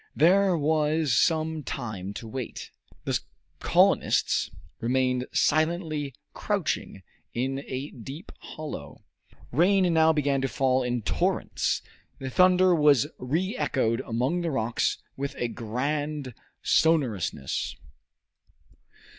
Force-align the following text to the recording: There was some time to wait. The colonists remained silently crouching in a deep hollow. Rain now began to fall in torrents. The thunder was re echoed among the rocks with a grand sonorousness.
There 0.15 0.57
was 0.57 1.13
some 1.13 1.61
time 1.61 2.11
to 2.15 2.27
wait. 2.27 2.71
The 3.03 3.19
colonists 3.59 4.49
remained 4.79 5.27
silently 5.31 6.15
crouching 6.33 7.03
in 7.35 7.63
a 7.67 7.91
deep 7.91 8.31
hollow. 8.39 9.03
Rain 9.51 9.93
now 9.93 10.11
began 10.11 10.41
to 10.41 10.47
fall 10.47 10.81
in 10.81 11.03
torrents. 11.03 11.83
The 12.17 12.31
thunder 12.31 12.73
was 12.73 13.05
re 13.19 13.55
echoed 13.55 14.01
among 14.01 14.41
the 14.41 14.49
rocks 14.49 14.97
with 15.17 15.35
a 15.37 15.47
grand 15.47 16.33
sonorousness. 16.63 17.75